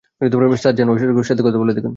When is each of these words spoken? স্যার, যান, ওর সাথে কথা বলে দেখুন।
স্যার, 0.55 0.73
যান, 0.75 0.87
ওর 0.89 1.25
সাথে 1.25 1.43
কথা 1.43 1.57
বলে 1.57 1.73
দেখুন। 1.73 1.89